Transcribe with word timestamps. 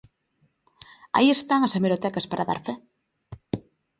Aí 1.17 1.27
están 1.33 1.61
as 1.63 1.73
hemerotecas 1.77 2.25
para 2.31 2.47
dar 2.49 2.59
fe. 2.65 2.73